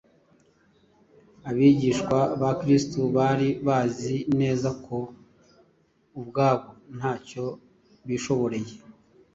[1.49, 4.97] Abigishwa ba Kristo bari bazi neza ko
[6.19, 7.45] ubwabo ntacyo
[8.07, 8.73] bishoboreye.